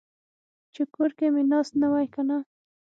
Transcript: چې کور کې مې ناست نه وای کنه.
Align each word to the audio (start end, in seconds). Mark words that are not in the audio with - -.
چې 0.73 0.81
کور 0.93 1.09
کې 1.17 1.27
مې 1.33 1.43
ناست 1.51 1.73
نه 1.81 1.87
وای 1.91 2.07
کنه. 2.15 2.37